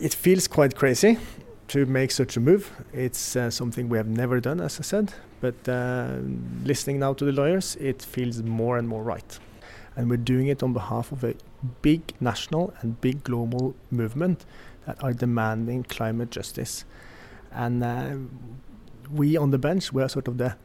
it 0.00 0.14
feels 0.14 0.48
quite 0.48 0.74
crazy 0.74 1.18
to 1.68 1.86
make 1.86 2.10
such 2.10 2.36
a 2.36 2.40
move. 2.40 2.70
It's 2.92 3.36
uh, 3.36 3.50
something 3.50 3.88
we 3.88 3.98
have 3.98 4.08
never 4.08 4.40
done, 4.40 4.60
as 4.60 4.80
I 4.80 4.82
said. 4.82 5.12
But 5.40 5.68
uh, 5.68 6.18
listening 6.64 6.98
now 6.98 7.12
to 7.14 7.24
the 7.24 7.32
lawyers, 7.32 7.76
it 7.76 8.02
feels 8.02 8.42
more 8.42 8.78
and 8.78 8.88
more 8.88 9.02
right. 9.02 9.38
And 9.96 10.08
we're 10.08 10.16
doing 10.16 10.48
it 10.48 10.62
on 10.62 10.72
behalf 10.72 11.12
of 11.12 11.22
a 11.22 11.34
big 11.82 12.14
national 12.20 12.72
and 12.80 13.00
big 13.00 13.22
global 13.24 13.74
movement 13.90 14.46
that 14.86 15.02
are 15.02 15.12
demanding 15.12 15.84
climate 15.84 16.30
justice. 16.30 16.84
And 17.52 17.84
uh, 17.84 18.16
we 19.12 19.36
on 19.36 19.50
the 19.50 19.58
bench, 19.58 19.92
we 19.92 20.02
are 20.02 20.08
sort 20.08 20.28
of 20.28 20.38
the 20.38 20.56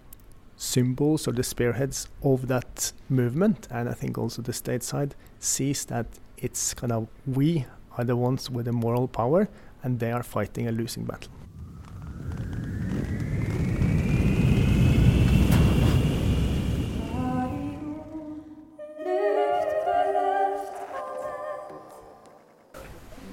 symbols 0.58 1.28
or 1.28 1.34
the 1.34 1.44
spearheads 1.44 2.08
of 2.24 2.48
that 2.48 2.94
movement. 3.10 3.68
And 3.70 3.90
I 3.90 3.94
think 3.94 4.18
also 4.18 4.42
the 4.42 4.54
state 4.54 4.84
side 4.84 5.16
sees 5.40 5.86
that 5.86 6.08
it's 6.38 6.74
kind 6.74 6.92
of 6.92 7.08
we 7.26 7.66
are 7.98 8.04
the 8.04 8.16
ones 8.16 8.50
with 8.50 8.66
the 8.66 8.72
moral 8.72 9.08
power 9.08 9.48
and 9.84 10.00
they 10.00 10.12
are 10.12 10.24
fighting 10.24 10.68
a 10.68 10.72
losing 10.72 11.06
battle. 11.06 11.32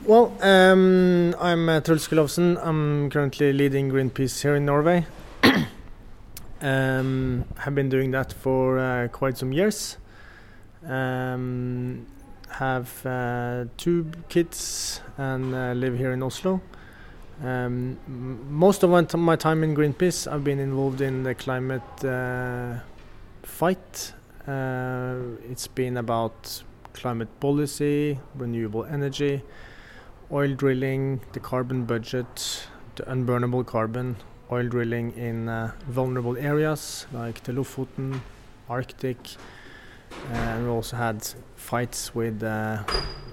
Well, 0.04 0.36
um, 0.42 1.34
I'm 1.40 1.68
uh, 1.68 1.80
Truls. 1.80 2.36
I'm 2.36 3.08
currently 3.08 3.52
leading 3.52 3.88
Greenpeace 3.88 4.42
here 4.42 4.56
in 4.56 4.66
Norway. 4.66 5.06
um, 6.60 7.44
have 7.56 7.74
been 7.74 7.88
doing 7.88 8.10
that 8.10 8.32
for 8.32 8.78
uh, 8.78 9.08
quite 9.08 9.38
some 9.38 9.52
years. 9.52 9.96
Um, 10.84 12.04
have 12.62 13.06
uh, 13.06 13.64
two 13.76 14.06
kids 14.28 15.00
and 15.18 15.54
uh, 15.54 15.72
live 15.72 15.96
here 15.98 16.12
in 16.12 16.22
Oslo. 16.22 16.60
Um, 17.42 17.98
most 18.48 18.84
of 18.84 18.90
my, 18.90 19.36
time 19.36 19.64
in 19.64 19.74
Greenpeace, 19.74 20.30
I've 20.30 20.44
been 20.44 20.60
involved 20.60 21.00
in 21.00 21.24
the 21.24 21.34
climate 21.34 22.04
uh, 22.04 22.76
fight. 23.42 24.12
Uh, 24.46 25.16
it's 25.50 25.66
been 25.66 25.96
about 25.96 26.62
climate 26.92 27.28
policy, 27.40 28.18
renewable 28.36 28.84
energy, 28.84 29.42
oil 30.30 30.54
drilling, 30.54 31.20
the 31.32 31.40
carbon 31.40 31.84
budget, 31.84 32.66
the 32.96 33.02
unburnable 33.04 33.66
carbon, 33.66 34.16
oil 34.52 34.68
drilling 34.68 35.12
in 35.16 35.48
uh, 35.48 35.72
vulnerable 35.88 36.36
areas 36.36 37.06
like 37.12 37.42
the 37.42 37.52
Lofoten, 37.52 38.20
Arctic. 38.68 39.18
Uh, 40.32 40.58
also 40.82 40.96
had 40.96 41.24
fights 41.54 42.12
with 42.12 42.42
uh, 42.42 42.82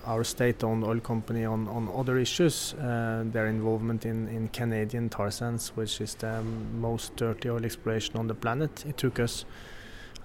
our 0.06 0.24
state-owned 0.24 0.84
oil 0.84 1.00
company 1.00 1.46
on, 1.46 1.68
on 1.68 1.90
other 1.96 2.20
issues. 2.20 2.76
Uh, 2.76 3.24
their 3.26 3.48
involvement 3.48 4.06
in, 4.06 4.28
in 4.28 4.50
Canadian 4.50 5.10
tar 5.10 5.32
sands, 5.32 5.70
which 5.76 6.00
is 6.00 6.14
the 6.14 6.44
most 6.80 7.16
dirty 7.16 7.50
oil 7.50 7.66
exploration 7.66 8.18
on 8.18 8.28
the 8.28 8.36
planet. 8.36 8.86
It 8.86 8.98
took 8.98 9.20
us, 9.20 9.46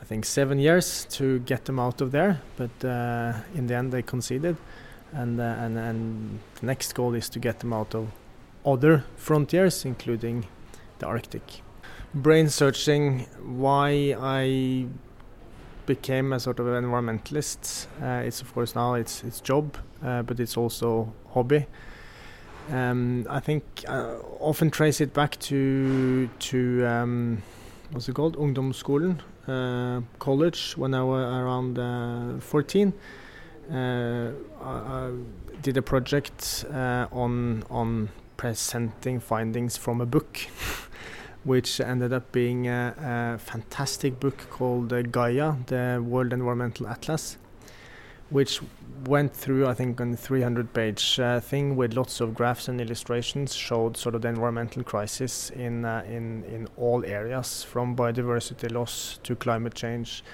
I 0.03 0.05
think, 0.05 0.27
seven 0.27 0.59
years 0.59 1.07
to 1.13 1.39
get 1.39 1.65
them 1.65 1.79
out 1.79 2.03
of 2.03 2.11
there, 2.11 2.43
but 2.59 2.85
uh, 2.85 3.33
in 3.55 3.69
the 3.69 3.75
end 3.75 3.91
they 3.91 4.03
conceded. 4.03 4.59
And, 5.15 5.41
uh, 5.41 5.45
and 5.65 5.79
and 5.79 6.41
the 6.61 6.67
next 6.67 6.95
goal 6.95 7.15
is 7.15 7.31
to 7.31 7.39
get 7.39 7.61
them 7.61 7.73
out 7.73 7.95
of 7.95 8.09
other 8.67 9.05
frontiers, 9.17 9.87
including 9.87 10.47
the 10.99 11.07
Arctic. 11.07 11.63
Brain 12.15 12.51
searching 12.51 13.27
why 13.43 14.15
I 14.21 14.89
became 15.87 16.33
a 16.33 16.41
sort 16.41 16.59
of 16.61 16.67
environmentalist. 16.67 17.87
Uh, 18.03 18.27
it's 18.27 18.41
of 18.41 18.53
course 18.55 18.75
now 18.75 18.95
it's 18.95 19.25
it's 19.25 19.41
job, 19.41 19.77
uh, 20.05 20.23
but 20.23 20.41
it's 20.41 20.57
also 20.57 21.13
hobby. 21.33 21.67
Um, 22.71 23.27
I 23.29 23.41
think 23.41 23.65
I 23.89 23.97
uh, 23.97 24.19
often 24.41 24.71
trace 24.71 25.01
it 25.01 25.13
back 25.13 25.39
to 25.41 26.29
to 26.29 26.87
um, 26.87 27.43
what's 27.93 28.09
it 28.09 28.15
called, 28.15 28.37
Ungdomsskolen, 28.37 29.21
uh, 29.47 30.01
college 30.19 30.77
when 30.77 30.95
I 30.95 31.03
was 31.03 31.25
around 31.25 31.79
uh, 31.79 32.41
14. 32.41 32.93
Uh, 33.71 34.33
I, 34.63 34.69
I, 34.69 35.13
did 35.63 35.79
a 35.79 35.83
project 35.83 36.67
on 36.71 37.65
on 37.71 38.11
presenting 38.37 39.21
findings 39.21 39.77
from 39.79 40.01
a 40.01 40.07
book. 40.07 40.39
which 41.45 41.81
ended 41.81 42.13
up 42.13 42.33
being 42.33 42.67
a, 42.69 43.37
a 43.37 43.39
fantastic 43.39 44.19
book 44.19 44.47
called 44.51 44.93
uh, 44.93 45.03
Gaia, 45.03 45.55
the 45.67 46.03
World 46.05 46.33
Environmental 46.33 46.89
Atlas, 46.89 47.37
which 48.31 48.61
went 49.07 49.35
through, 49.35 49.67
I 49.67 49.75
think, 49.75 50.01
a 50.01 50.17
300 50.17 50.73
page 50.73 51.21
uh, 51.21 51.41
thing 51.41 51.77
with 51.77 51.95
lots 51.95 52.21
of 52.21 52.35
graphs 52.35 52.69
and 52.69 52.81
illustrations, 52.81 53.55
showed 53.55 53.97
sort 53.97 54.15
of 54.15 54.23
the 54.23 54.29
environmental 54.29 54.83
crisis 54.83 55.51
in, 55.51 55.85
uh, 55.85 56.03
in, 56.07 56.45
in 56.45 56.69
all 56.79 57.05
areas, 57.05 57.63
from 57.63 57.95
biodiversity 57.95 58.73
loss 58.73 59.21
to 59.25 59.37
climate 59.37 59.75
change 59.75 60.25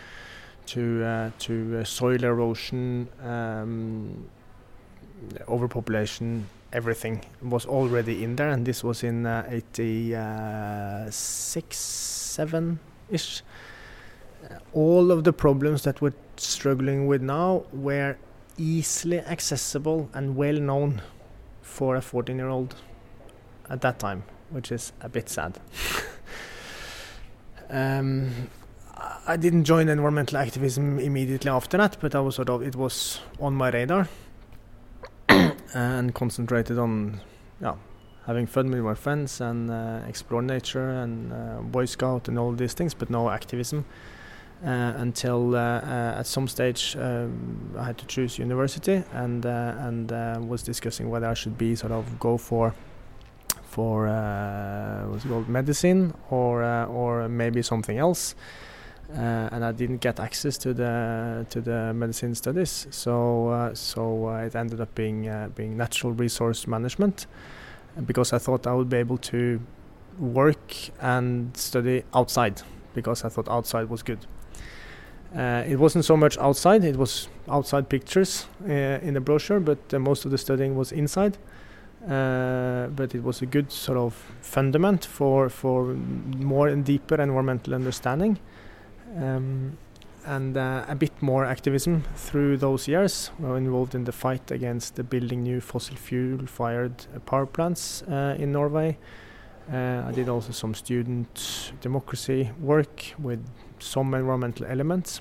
to, 0.66 1.04
uh, 1.04 1.31
to 1.41 1.78
uh, 1.81 1.84
soil 1.84 2.22
erosion, 2.22 3.09
um, 3.25 4.28
overpopulation, 5.49 6.47
everything 6.72 7.25
was 7.42 7.66
already 7.66 8.25
in 8.25 8.36
there, 8.36 8.50
and 8.50 8.66
this 8.66 8.84
was 8.84 9.03
in 9.03 9.26
uh, 9.26 9.47
86, 9.50 11.76
7 11.76 12.78
ish. 13.10 13.42
All 14.72 15.10
of 15.10 15.25
the 15.25 15.32
problems 15.32 15.82
that 15.82 16.00
we're 16.00 16.14
struggling 16.36 17.06
with 17.06 17.22
now 17.22 17.64
were 17.72 18.16
easily 18.56 19.20
accessible 19.20 20.08
and 20.14 20.36
well 20.36 20.54
known 20.54 21.03
for 21.62 21.97
a 21.97 22.00
14 22.00 22.36
year 22.36 22.48
old 22.48 22.75
at 23.69 23.81
that 23.81 23.98
time, 23.98 24.22
which 24.50 24.72
is 24.72 24.92
a 25.00 25.08
bit 25.08 25.28
sad. 25.28 25.58
um, 27.70 28.31
I 29.26 29.37
didn't 29.37 29.64
join 29.64 29.88
environmental 29.88 30.38
activism 30.38 30.98
immediately 30.98 31.50
after 31.50 31.76
that, 31.78 31.97
but 32.00 32.14
I 32.14 32.20
was 32.20 32.37
sort 32.37 32.50
of 32.50 32.62
it 32.62 32.76
was 32.76 33.20
on 33.38 33.54
my 33.54 33.70
radar 33.70 34.08
and 35.75 36.14
concentrated 36.14 36.78
on 36.78 37.20
yeah 37.60 37.75
having 38.26 38.47
fun 38.47 38.70
with 38.70 38.81
my 38.81 38.94
friends 38.94 39.41
and 39.41 39.70
uh, 39.70 40.00
explore 40.06 40.42
nature 40.42 40.91
and 40.91 41.32
uh, 41.32 41.60
Boy 41.62 41.84
Scout 41.86 42.28
and 42.28 42.38
all 42.38 42.53
these 42.53 42.75
things, 42.75 42.94
but 42.94 43.10
no 43.10 43.31
activism. 43.31 43.84
Uh, 44.62 44.92
until 44.98 45.56
uh, 45.56 45.58
uh, 45.58 46.19
at 46.19 46.26
some 46.26 46.47
stage 46.47 46.94
um, 47.00 47.75
I 47.78 47.84
had 47.84 47.97
to 47.97 48.04
choose 48.04 48.38
university 48.38 49.03
and 49.14 49.47
uh, 49.47 49.75
and 49.78 50.10
was 50.50 50.62
discussing 50.62 51.08
whether 51.08 51.26
I 51.26 51.32
should 51.32 51.56
be 51.56 51.75
sort 51.75 51.92
of 51.92 52.20
go 52.20 52.37
for 52.37 52.75
for 53.64 54.04
what's 55.08 55.25
it 55.25 55.28
called 55.28 55.48
medicine 55.48 56.12
or 56.28 56.62
or 56.84 57.26
maybe 57.26 57.62
something 57.62 57.97
else. 57.97 58.34
Uh, 59.16 59.48
and 59.50 59.65
I 59.65 59.72
didn't 59.72 60.00
get 60.00 60.21
access 60.21 60.56
to 60.59 60.72
the 60.72 61.44
to 61.50 61.60
the 61.60 61.93
medicine 61.93 62.34
studies. 62.34 62.87
So 62.91 63.48
uh, 63.48 63.75
so 63.75 64.28
uh, 64.28 64.47
it 64.47 64.54
ended 64.54 64.81
up 64.81 64.94
being 64.94 65.28
being 65.56 65.76
natural 65.76 66.12
resource 66.12 66.69
management, 66.69 67.26
because 68.06 68.32
I 68.32 68.38
thought 68.38 68.66
I 68.66 68.75
would 68.75 68.88
be 68.88 68.99
able 68.99 69.19
to 69.19 69.60
work 70.19 70.75
and 71.00 71.56
study 71.56 72.04
outside 72.15 72.62
because 72.94 73.25
I 73.25 73.31
thought 73.31 73.49
outside 73.49 73.88
was 73.88 74.03
good. 74.03 74.26
Uh, 75.37 75.65
it 75.66 75.76
wasn't 75.76 76.04
so 76.04 76.16
much 76.16 76.38
outside; 76.38 76.84
it 76.84 76.97
was 76.97 77.28
outside 77.49 77.88
pictures 77.88 78.47
uh, 78.65 78.72
in 79.03 79.15
the 79.15 79.20
brochure, 79.20 79.59
but 79.59 79.78
uh, 79.93 79.99
most 79.99 80.25
of 80.25 80.31
the 80.31 80.38
studying 80.38 80.76
was 80.76 80.93
inside. 80.93 81.37
but 82.97 83.15
it 83.15 83.22
was 83.22 83.43
a 83.43 83.47
good 83.47 83.70
sort 83.72 83.99
of 83.99 84.15
fundament 84.41 85.04
for 85.04 85.49
for 85.49 85.94
more 86.38 86.69
and 86.69 86.84
deeper 86.84 87.20
environmental 87.20 87.75
understanding 87.75 88.38
um, 89.16 89.76
and 90.26 90.56
uh, 90.56 90.84
a 90.88 90.94
bit 90.94 91.12
more 91.22 91.44
activism 91.44 92.04
through 92.15 92.59
those 92.59 92.87
years. 92.87 93.31
We 93.38 93.48
were 93.48 93.56
involved 93.56 93.94
in 93.94 94.04
the 94.04 94.12
fight 94.12 94.50
against 94.50 94.97
the 94.97 95.04
building 95.04 95.43
new 95.43 95.60
fossil 95.60 95.97
fuel 95.97 96.47
fired 96.47 97.06
uh, 97.15 97.20
power 97.20 97.47
plants 97.47 98.02
uh, 98.02 98.37
in 98.38 98.52
Norway. 98.52 98.99
Uh, 99.73 100.05
I 100.06 100.12
did 100.12 100.29
also 100.29 100.52
some 100.52 100.75
student 100.75 101.73
democracy 101.81 102.50
work 102.61 103.14
with 103.19 103.44
some 103.79 104.12
environmental 104.14 104.67
elements. 104.67 105.20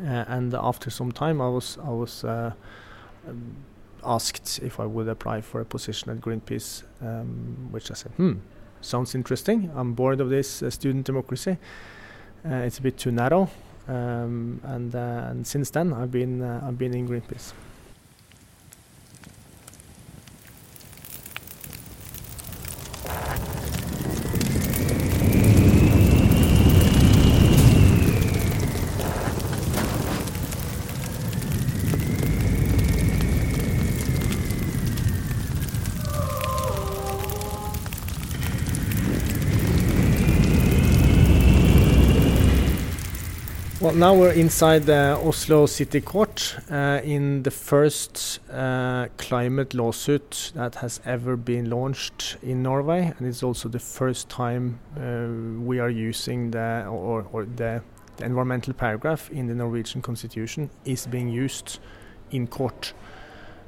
Uh, 0.00 0.24
and 0.28 0.54
after 0.54 0.90
some 0.90 1.12
time, 1.12 1.40
I 1.40 1.48
was 1.48 1.76
I 1.84 1.90
was 1.90 2.24
uh, 2.24 2.52
um, 3.28 3.56
asked 4.04 4.60
if 4.62 4.78
I 4.78 4.86
would 4.86 5.08
apply 5.08 5.40
for 5.40 5.60
a 5.60 5.64
position 5.64 6.10
at 6.10 6.20
Greenpeace, 6.20 6.84
um, 7.02 7.68
which 7.72 7.90
I 7.90 7.94
said, 7.94 8.12
"Hmm, 8.12 8.34
sounds 8.80 9.14
interesting. 9.14 9.70
I'm 9.74 9.94
bored 9.94 10.20
of 10.20 10.30
this 10.30 10.62
student 10.68 11.04
democracy." 11.04 11.58
Uh, 12.44 12.54
it's 12.56 12.78
a 12.78 12.82
bit 12.82 12.96
too 12.96 13.10
narrow. 13.10 13.48
Um, 13.88 14.60
and, 14.64 14.94
uh, 14.94 15.28
and 15.30 15.46
since 15.46 15.70
then, 15.70 15.92
I've 15.92 16.10
been 16.10 16.42
uh, 16.42 16.60
I've 16.62 16.78
been 16.78 16.94
in 16.94 17.08
Greenpeace. 17.08 17.52
Well, 43.88 43.96
now 43.96 44.14
we're 44.14 44.32
inside 44.32 44.84
the 44.84 45.18
Oslo 45.24 45.64
City 45.64 46.02
Court 46.02 46.56
uh, 46.70 47.00
in 47.02 47.42
the 47.42 47.50
first 47.50 48.38
uh, 48.52 49.06
climate 49.16 49.72
lawsuit 49.72 50.52
that 50.54 50.74
has 50.74 51.00
ever 51.06 51.38
been 51.38 51.70
launched 51.70 52.36
in 52.42 52.62
Norway, 52.62 53.14
and 53.16 53.26
it's 53.26 53.42
also 53.42 53.70
the 53.70 53.78
first 53.78 54.28
time 54.28 54.78
uh, 54.94 55.62
we 55.64 55.78
are 55.78 55.88
using 55.88 56.50
the 56.50 56.84
or, 56.86 57.26
or 57.32 57.46
the, 57.46 57.82
the, 58.18 58.26
environmental 58.26 58.74
paragraph 58.74 59.30
in 59.30 59.46
the 59.46 59.54
Norwegian 59.54 60.02
constitution 60.02 60.68
is 60.84 61.06
being 61.06 61.30
used 61.30 61.78
in 62.30 62.46
court. 62.46 62.92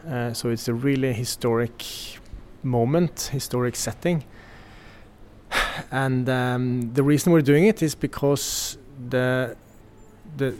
Uh, 0.06 0.34
so 0.34 0.50
it's 0.50 0.68
a 0.68 0.74
really 0.74 1.14
historic 1.14 1.82
moment, 2.62 3.30
historic 3.32 3.74
setting, 3.74 4.24
and 5.90 6.28
um, 6.28 6.92
the 6.92 7.02
reason 7.02 7.32
we're 7.32 7.40
doing 7.40 7.64
it 7.64 7.82
is 7.82 7.94
because 7.94 8.76
the 9.08 9.56
the 10.36 10.54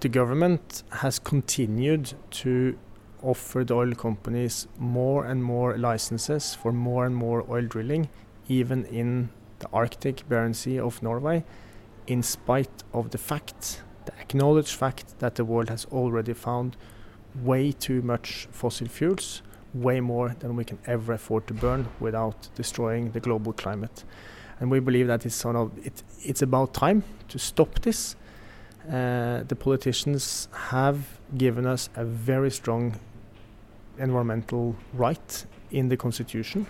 the 0.00 0.08
government 0.08 0.82
has 0.90 1.18
continued 1.18 2.14
to 2.30 2.78
offer 3.22 3.64
the 3.64 3.74
oil 3.74 3.92
companies 3.94 4.66
more 4.78 5.26
and 5.26 5.44
more 5.44 5.76
licenses 5.76 6.54
for 6.54 6.72
more 6.72 7.04
and 7.04 7.14
more 7.14 7.44
oil 7.50 7.66
drilling, 7.66 8.08
even 8.48 8.86
in 8.86 9.28
the 9.58 9.68
Arctic 9.72 10.26
Barents 10.28 10.56
Sea 10.56 10.80
of 10.80 11.02
Norway, 11.02 11.44
in 12.06 12.22
spite 12.22 12.82
of 12.94 13.10
the 13.10 13.18
fact, 13.18 13.82
the 14.06 14.12
acknowledged 14.18 14.74
fact, 14.74 15.18
that 15.18 15.34
the 15.34 15.44
world 15.44 15.68
has 15.68 15.84
already 15.92 16.32
found 16.32 16.78
way 17.42 17.70
too 17.70 18.00
much 18.00 18.48
fossil 18.50 18.88
fuels, 18.88 19.42
way 19.74 20.00
more 20.00 20.34
than 20.40 20.56
we 20.56 20.64
can 20.64 20.78
ever 20.86 21.12
afford 21.12 21.46
to 21.46 21.54
burn 21.54 21.86
without 22.00 22.48
destroying 22.54 23.10
the 23.10 23.20
global 23.20 23.52
climate. 23.52 24.04
And 24.58 24.70
we 24.70 24.80
believe 24.80 25.06
that 25.08 25.24
it's 25.26 25.34
sort 25.34 25.56
of 25.56 25.72
it, 25.86 26.02
it's 26.22 26.42
about 26.42 26.74
time 26.74 27.04
to 27.28 27.38
stop 27.38 27.80
this 27.80 28.16
uh, 28.90 29.44
the 29.46 29.54
politicians 29.54 30.48
have 30.52 31.20
given 31.38 31.64
us 31.64 31.88
a 31.94 32.04
very 32.04 32.50
strong 32.50 32.98
environmental 33.98 34.74
right 34.92 35.46
in 35.70 35.88
the 35.88 35.96
constitution, 35.96 36.66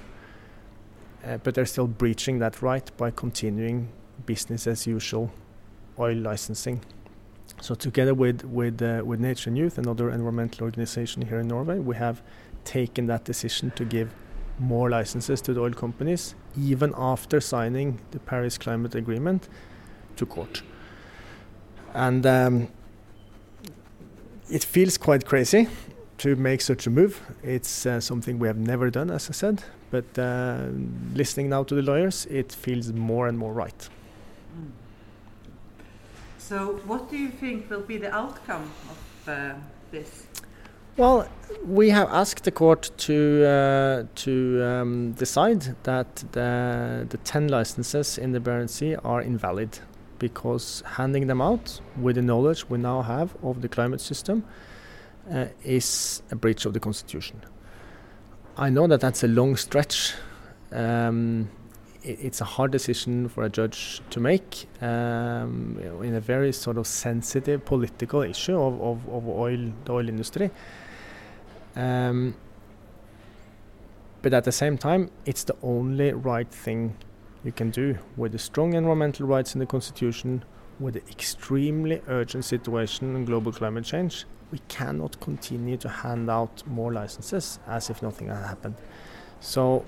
uh, 1.24 1.38
but 1.38 1.54
they're 1.54 1.64
still 1.64 1.86
breaching 1.86 2.38
that 2.38 2.60
right 2.60 2.94
by 2.98 3.10
continuing 3.10 3.88
business 4.26 4.66
as 4.66 4.86
usual 4.86 5.30
oil 5.98 6.16
licensing. 6.16 6.84
So 7.62 7.74
together 7.74 8.12
with 8.12 8.44
with 8.44 8.82
uh, 8.82 9.02
with 9.04 9.20
Nature 9.20 9.48
and 9.48 9.56
Youth, 9.56 9.78
another 9.78 10.10
environmental 10.10 10.64
organization 10.64 11.22
here 11.22 11.40
in 11.40 11.48
Norway, 11.48 11.78
we 11.78 11.96
have 11.96 12.22
taken 12.64 13.06
that 13.06 13.24
decision 13.24 13.70
to 13.76 13.84
give 13.84 14.14
more 14.58 14.90
licenses 14.90 15.40
to 15.40 15.54
the 15.54 15.60
oil 15.62 15.72
companies, 15.72 16.34
even 16.58 16.92
after 16.98 17.40
signing 17.40 17.98
the 18.10 18.18
Paris 18.18 18.58
Climate 18.58 18.94
Agreement, 18.94 19.48
to 20.16 20.26
court 20.26 20.62
and 21.94 22.26
um, 22.26 22.68
it 24.50 24.64
feels 24.64 24.98
quite 24.98 25.24
crazy 25.26 25.68
to 26.18 26.36
make 26.36 26.60
such 26.60 26.86
a 26.86 26.90
move. 26.90 27.20
It's 27.42 27.86
uh, 27.86 28.00
something 28.00 28.38
we 28.38 28.46
have 28.48 28.58
never 28.58 28.90
done, 28.90 29.10
as 29.10 29.30
I 29.30 29.32
said. 29.32 29.62
But 29.90 30.18
uh, 30.18 30.68
listening 31.14 31.48
now 31.48 31.64
to 31.64 31.74
the 31.74 31.82
lawyers, 31.82 32.26
it 32.26 32.52
feels 32.52 32.92
more 32.92 33.26
and 33.26 33.38
more 33.38 33.52
right. 33.52 33.88
Mm. 34.54 34.70
So, 36.38 36.80
what 36.86 37.10
do 37.10 37.16
you 37.16 37.30
think 37.30 37.70
will 37.70 37.80
be 37.80 37.96
the 37.96 38.14
outcome 38.14 38.70
of 38.90 39.28
uh, 39.28 39.54
this? 39.90 40.26
Well, 40.96 41.28
we 41.64 41.90
have 41.90 42.08
asked 42.08 42.44
the 42.44 42.50
court 42.50 42.90
to 42.98 43.44
uh, 43.46 44.04
to 44.16 44.62
um, 44.62 45.12
decide 45.12 45.76
that 45.84 46.16
the 46.32 47.06
the 47.08 47.16
ten 47.18 47.48
licenses 47.48 48.18
in 48.18 48.32
the 48.32 48.40
Barents 48.40 48.70
Sea 48.70 48.96
are 48.96 49.22
invalid 49.22 49.78
because 50.20 50.84
handing 50.86 51.26
them 51.26 51.40
out 51.40 51.80
with 52.00 52.14
the 52.14 52.22
knowledge 52.22 52.70
we 52.70 52.78
now 52.78 53.02
have 53.02 53.34
of 53.42 53.60
the 53.62 53.68
climate 53.68 54.00
system 54.00 54.44
uh, 55.32 55.46
is 55.64 56.22
a 56.30 56.36
breach 56.36 56.64
of 56.66 56.72
the 56.72 56.80
constitution. 56.80 57.42
I 58.56 58.70
know 58.70 58.86
that 58.86 59.00
that's 59.00 59.24
a 59.24 59.28
long 59.28 59.56
stretch. 59.56 60.14
Um, 60.70 61.50
it, 62.04 62.18
it's 62.20 62.40
a 62.40 62.44
hard 62.44 62.70
decision 62.70 63.28
for 63.28 63.44
a 63.44 63.48
judge 63.48 64.00
to 64.10 64.20
make 64.20 64.68
um, 64.80 65.78
in 66.02 66.14
a 66.14 66.20
very 66.20 66.52
sort 66.52 66.76
of 66.76 66.86
sensitive 66.86 67.64
political 67.64 68.22
issue 68.22 68.60
of, 68.60 68.80
of, 68.80 69.08
of 69.08 69.28
oil, 69.28 69.72
the 69.84 69.92
oil 69.92 70.08
industry. 70.08 70.50
Um, 71.74 72.34
but 74.22 74.34
at 74.34 74.44
the 74.44 74.52
same 74.52 74.76
time, 74.76 75.10
it's 75.24 75.44
the 75.44 75.56
only 75.62 76.12
right 76.12 76.48
thing 76.48 76.96
you 77.44 77.52
can 77.52 77.70
do 77.70 77.98
with 78.16 78.32
the 78.32 78.38
strong 78.38 78.74
environmental 78.74 79.26
rights 79.26 79.54
in 79.54 79.58
the 79.58 79.66
Constitution, 79.66 80.44
with 80.78 80.94
the 80.94 81.02
extremely 81.10 82.00
urgent 82.08 82.44
situation 82.44 83.14
in 83.16 83.24
global 83.24 83.52
climate 83.52 83.84
change, 83.84 84.24
we 84.50 84.60
cannot 84.68 85.20
continue 85.20 85.76
to 85.76 85.88
hand 85.88 86.30
out 86.30 86.66
more 86.66 86.92
licenses 86.92 87.58
as 87.66 87.90
if 87.90 88.02
nothing 88.02 88.28
had 88.28 88.44
happened. 88.44 88.74
So 89.40 89.84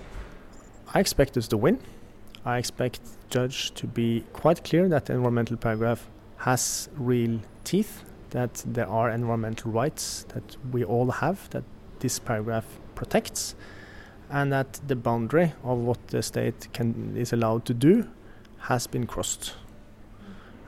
I 0.94 1.00
expect 1.00 1.36
us 1.36 1.48
to 1.48 1.56
win. 1.56 1.78
I 2.44 2.58
expect 2.58 3.00
judge 3.30 3.72
to 3.74 3.86
be 3.86 4.24
quite 4.32 4.64
clear 4.64 4.88
that 4.88 5.06
the 5.06 5.14
environmental 5.14 5.56
paragraph 5.56 6.08
has 6.38 6.88
real 6.96 7.40
teeth, 7.64 8.04
that 8.30 8.62
there 8.66 8.88
are 8.88 9.10
environmental 9.10 9.70
rights 9.70 10.24
that 10.28 10.56
we 10.72 10.84
all 10.84 11.10
have, 11.10 11.48
that 11.50 11.64
this 12.00 12.18
paragraph 12.18 12.66
protects 12.94 13.54
and 14.32 14.50
that 14.50 14.80
the 14.88 14.96
boundary 14.96 15.52
of 15.62 15.78
what 15.78 16.08
the 16.08 16.22
state 16.22 16.66
can 16.72 17.14
is 17.16 17.32
allowed 17.32 17.66
to 17.66 17.74
do 17.74 18.08
has 18.60 18.86
been 18.86 19.06
crossed. 19.06 19.54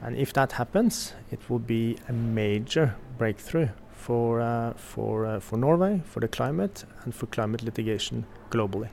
And 0.02 0.16
if 0.16 0.34
that 0.34 0.52
happens, 0.52 1.14
it 1.31 1.40
will 1.49 1.58
be 1.58 1.96
a 2.08 2.12
major 2.12 2.94
breakthrough 3.16 3.69
for 3.94 4.43
uh, 4.43 4.75
for 4.75 5.25
uh, 5.25 5.40
for 5.40 5.56
Norway, 5.56 6.02
for 6.05 6.20
the 6.20 6.28
climate, 6.28 6.84
and 7.05 7.14
for 7.14 7.26
climate 7.26 7.62
litigation 7.62 8.26
globally. 8.50 8.90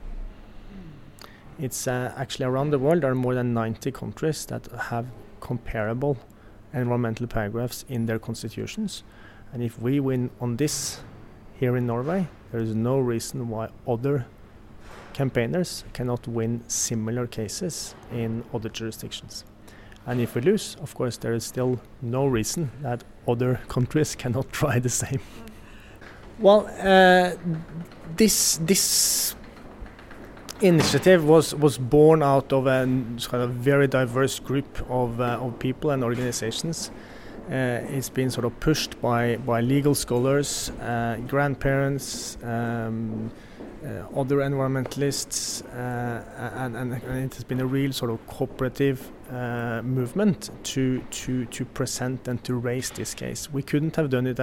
It's 1.58 1.86
uh, 1.86 2.14
actually 2.16 2.46
around 2.46 2.70
the 2.70 2.78
world 2.78 3.02
there 3.02 3.10
are 3.10 3.14
more 3.14 3.34
than 3.34 3.52
90 3.52 3.92
countries 3.92 4.46
that 4.46 4.66
have 4.88 5.06
comparable 5.40 6.16
environmental 6.72 7.26
paragraphs 7.26 7.84
in 7.90 8.06
their 8.06 8.18
constitutions, 8.18 9.04
and 9.52 9.62
if 9.62 9.78
we 9.78 10.00
win 10.00 10.30
on 10.40 10.56
this 10.56 11.02
here 11.60 11.76
in 11.76 11.86
Norway, 11.86 12.26
there 12.50 12.60
is 12.62 12.74
no 12.74 12.98
reason 12.98 13.50
why 13.50 13.68
other 13.86 14.24
campaigners 15.12 15.84
cannot 15.92 16.26
win 16.26 16.62
similar 16.68 17.26
cases 17.26 17.94
in 18.12 18.44
other 18.52 18.68
jurisdictions. 18.68 19.44
And 20.06 20.20
if 20.20 20.34
we 20.34 20.40
lose, 20.40 20.76
of 20.82 20.94
course, 20.94 21.16
there 21.16 21.32
is 21.32 21.44
still 21.44 21.80
no 22.00 22.26
reason 22.26 22.70
that 22.82 23.04
other 23.28 23.60
countries 23.68 24.14
cannot 24.14 24.52
try 24.52 24.78
the 24.78 24.88
same. 24.88 25.20
Well, 26.38 26.66
uh, 26.80 27.36
this 28.16 28.58
this 28.62 29.36
initiative 30.60 31.24
was 31.24 31.54
was 31.54 31.78
born 31.78 32.22
out 32.22 32.52
of 32.52 32.66
a 32.66 32.84
kind 32.84 33.42
of 33.42 33.50
very 33.50 33.86
diverse 33.86 34.40
group 34.40 34.84
of 34.88 35.20
uh, 35.20 35.38
of 35.40 35.58
people 35.58 35.90
and 35.90 36.02
organizations. 36.02 36.90
Uh, 37.48 37.80
it's 37.90 38.08
been 38.08 38.30
sort 38.30 38.44
of 38.44 38.58
pushed 38.60 39.00
by 39.00 39.36
by 39.36 39.60
legal 39.60 39.94
scholars, 39.94 40.70
uh, 40.80 41.18
grandparents. 41.28 42.38
Um, 42.42 43.30
other 44.16 44.36
environmentalists, 44.36 45.64
uh, 45.74 46.22
and, 46.56 46.76
and, 46.76 46.92
and, 46.92 47.24
it 47.24 47.34
has 47.34 47.44
been 47.44 47.60
a 47.60 47.66
real 47.66 47.92
sort 47.92 48.10
of 48.10 48.24
cooperative 48.26 49.10
uh, 49.30 49.82
movement 49.82 50.50
to, 50.62 51.00
to, 51.10 51.46
to 51.46 51.64
present 51.64 52.28
and 52.28 52.42
to 52.44 52.54
raise 52.54 52.90
this 52.90 53.14
case. 53.14 53.52
We 53.52 53.62
couldn't 53.62 53.96
have 53.96 54.10
done 54.10 54.26
it 54.26 54.38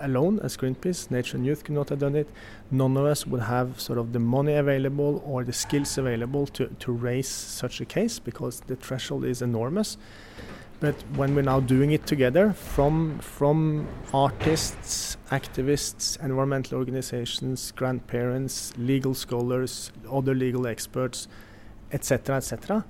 alone 0.00 0.40
as 0.40 0.56
Greenpeace, 0.56 1.10
Nature 1.10 1.36
and 1.36 1.46
Youth 1.46 1.64
could 1.64 1.74
not 1.74 1.88
have 1.88 1.98
done 1.98 2.14
it. 2.14 2.28
None 2.70 2.96
of 2.96 3.06
us 3.06 3.26
would 3.26 3.42
have 3.42 3.80
sort 3.80 3.98
of 3.98 4.12
the 4.12 4.20
money 4.20 4.54
available 4.54 5.22
or 5.26 5.42
the 5.42 5.52
skills 5.52 5.98
available 5.98 6.46
to, 6.48 6.68
to 6.68 6.92
raise 6.92 7.28
such 7.28 7.80
a 7.80 7.84
case 7.84 8.18
because 8.18 8.60
the 8.60 8.76
threshold 8.76 9.24
is 9.24 9.42
enormous. 9.42 9.96
But 10.80 10.94
when 11.14 11.34
we're 11.34 11.42
now 11.42 11.60
doing 11.60 11.92
it 11.92 12.06
together, 12.06 12.54
from 12.54 13.18
from 13.18 13.86
artists, 14.14 15.18
activists, 15.30 16.18
environmental 16.24 16.78
organizations, 16.78 17.72
grandparents, 17.72 18.72
legal 18.78 19.14
scholars, 19.14 19.92
other 20.10 20.34
legal 20.34 20.66
experts, 20.66 21.28
etc., 21.92 22.36
etc., 22.36 22.84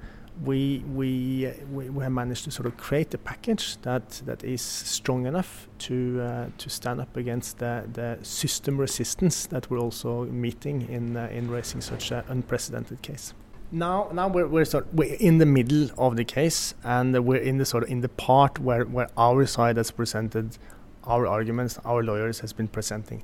we, 0.45 0.83
we 0.95 1.53
we 1.71 1.91
we 1.91 2.03
have 2.03 2.13
managed 2.13 2.45
to 2.45 2.51
sort 2.51 2.67
of 2.67 2.77
create 2.77 3.13
a 3.13 3.19
package 3.19 3.77
that 3.83 4.23
that 4.25 4.43
is 4.45 4.63
strong 4.63 5.27
enough 5.27 5.69
to 5.79 6.21
uh, 6.23 6.47
to 6.59 6.71
stand 6.71 7.01
up 7.01 7.17
against 7.17 7.59
the 7.59 7.85
the 7.93 8.19
system 8.23 8.79
resistance 8.79 9.47
that 9.47 9.69
we're 9.69 9.81
also 9.81 10.25
meeting 10.27 10.89
in 10.89 11.17
uh, 11.17 11.29
in 11.33 11.51
raising 11.51 11.81
such 11.81 12.13
an 12.13 12.25
unprecedented 12.29 13.03
case 13.03 13.35
now 13.73 14.09
now 14.13 14.29
we're 14.29 14.47
we're 14.47 14.65
sort 14.65 14.87
of, 14.87 14.95
we're 14.95 15.15
in 15.15 15.39
the 15.39 15.47
middle 15.47 15.89
of 15.97 16.17
the 16.17 16.25
case 16.25 16.75
and 16.85 17.25
we're 17.25 17.37
in 17.37 17.59
the 17.59 17.65
sort 17.65 17.85
of 17.85 17.91
in 17.91 18.01
the 18.01 18.09
part 18.09 18.59
where 18.59 18.85
where 18.85 19.09
our 19.17 19.47
side 19.47 19.77
has 19.77 19.91
presented 19.91 20.59
our 21.05 21.27
arguments 21.27 21.79
our 21.85 22.03
lawyers 22.03 22.41
has 22.41 22.53
been 22.53 22.69
presenting 22.69 23.23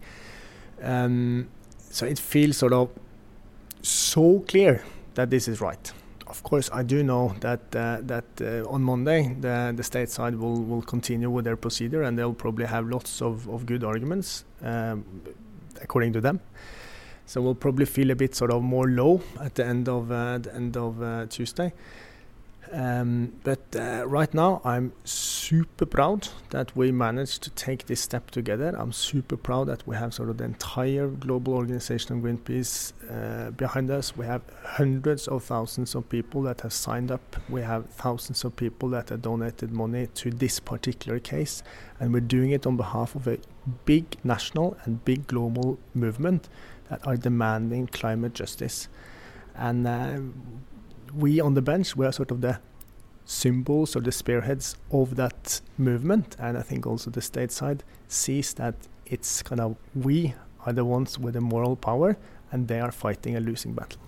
um, 0.83 1.49
so 1.79 2.07
it 2.07 2.19
feels 2.19 2.57
sort 2.57 2.73
of 2.73 2.91
so 3.83 4.41
clear 4.49 4.85
that 5.15 5.31
this 5.31 5.49
is 5.49 5.61
right 5.61 5.93
of 6.29 6.43
course, 6.43 6.69
I 6.73 6.83
do 6.83 7.03
know 7.03 7.35
that 7.41 7.61
uh, 7.75 7.99
that 8.03 8.25
uh, 8.41 8.69
on 8.69 8.83
Monday 8.83 9.35
the 9.41 9.73
the 9.77 9.83
state 9.83 10.11
side 10.11 10.35
will, 10.35 10.61
will 10.63 10.83
continue 10.83 11.31
with 11.31 11.45
their 11.45 11.57
procedure, 11.57 12.03
and 12.03 12.19
they'll 12.19 12.35
probably 12.35 12.67
have 12.67 12.89
lots 12.89 13.23
of, 13.23 13.49
of 13.49 13.65
good 13.65 13.85
arguments, 13.85 14.45
um, 14.63 15.05
according 15.81 16.13
to 16.15 16.21
them. 16.21 16.41
So 17.27 17.43
we'll 17.43 17.57
probably 17.57 17.87
feel 17.87 18.11
a 18.13 18.15
bit 18.15 18.35
sort 18.35 18.53
of 18.53 18.63
more 18.63 18.89
low 18.89 19.21
at 19.41 19.57
the 19.57 19.67
end 19.67 19.89
of 19.89 20.11
uh, 20.13 20.39
the 20.39 20.55
end 20.55 20.77
of 20.77 21.03
uh, 21.03 21.27
Tuesday. 21.27 21.73
Um, 22.73 23.33
but 23.45 23.61
uh, 23.77 24.05
right 24.07 24.33
now, 24.35 24.61
I'm 24.65 24.93
super 25.05 25.87
proud 25.87 26.29
that 26.51 26.77
we 26.77 26.91
managed 26.91 27.43
to 27.45 27.51
take 27.51 27.87
this 27.87 28.01
step 28.01 28.31
together. 28.31 28.75
I'm 28.77 28.93
super 28.93 29.37
proud 29.37 29.69
that 29.69 29.87
we 29.87 29.97
have 29.97 30.13
sort 30.15 30.31
of 30.31 30.39
the 30.39 30.45
entire 30.45 31.09
global 31.09 31.55
organization 31.55 32.17
of 32.17 32.23
Greenpeace 32.23 32.93
uh, 33.11 33.51
behind 33.53 33.91
us. 33.91 34.17
We 34.17 34.27
have 34.27 34.43
hundreds 34.65 35.29
of 35.29 35.45
thousands 35.45 35.95
of 35.95 36.09
people 36.09 36.43
that 36.43 36.63
have 36.63 36.73
signed 36.73 37.11
up. 37.11 37.37
We 37.49 37.63
have 37.63 37.89
thousands 37.91 38.45
of 38.45 38.57
people 38.57 38.89
that 38.91 39.11
have 39.11 39.23
donated 39.23 39.73
money 39.73 40.09
to 40.15 40.31
this 40.31 40.59
particular 40.59 41.19
case, 41.19 41.63
and 42.01 42.13
we're 42.13 42.21
doing 42.21 42.51
it 42.51 42.67
on 42.67 42.77
behalf 42.77 43.15
of 43.15 43.27
a 43.29 43.39
big 43.85 44.17
national 44.25 44.77
and 44.85 45.05
big 45.05 45.27
global 45.27 45.79
movement 45.95 46.49
that 46.89 47.07
are 47.07 47.17
demanding 47.17 47.87
climate 47.87 48.35
justice. 48.35 48.89
And 49.55 49.87
uh, 49.87 50.19
we 51.15 51.41
on 51.41 51.55
the 51.55 51.63
bench 51.63 51.97
were 51.97 52.13
sort 52.13 52.31
of 52.31 52.41
the 52.41 52.59
symbols 53.25 53.97
or 53.97 54.01
the 54.01 54.13
spearheads 54.13 54.77
of 54.91 55.17
that 55.17 55.61
movement. 55.79 56.37
And 56.39 56.57
I 56.57 56.63
think 56.63 56.87
also 56.87 57.11
the 57.11 57.21
state 57.21 57.53
side 57.53 57.83
sees 58.09 58.55
that 58.55 58.75
it's 59.05 59.43
kind 59.43 59.61
of 59.61 59.77
we 59.95 60.35
are 60.65 60.73
the 60.73 60.85
ones 60.85 61.19
with 61.19 61.35
the 61.35 61.41
moral 61.41 61.77
power 61.77 62.17
and 62.53 62.69
they 62.69 62.81
are 62.81 62.93
fighting 62.93 63.37
a 63.37 63.41
losing 63.41 63.73
battle. 63.73 64.01